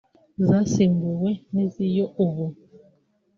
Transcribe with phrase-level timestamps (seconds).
[0.47, 2.45] zasimbuwe n’iziyo ubu